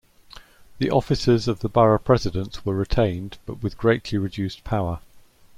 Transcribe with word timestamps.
The 0.79 0.89
offices 0.89 1.47
of 1.47 1.59
the 1.59 1.69
borough 1.69 1.99
presidents 1.99 2.65
were 2.65 2.73
retained, 2.73 3.37
but 3.45 3.61
with 3.61 3.77
greatly 3.77 4.17
reduced 4.17 4.63
power. 4.63 4.99